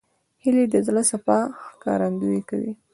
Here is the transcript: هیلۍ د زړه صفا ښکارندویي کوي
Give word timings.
هیلۍ 0.43 0.65
د 0.73 0.75
زړه 0.87 1.01
صفا 1.11 1.39
ښکارندویي 1.67 2.41
کوي 2.49 2.71